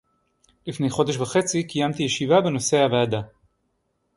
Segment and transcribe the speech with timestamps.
[0.67, 3.21] לפני חודש וחצי קיימתי ישיבה בנושא הוועדה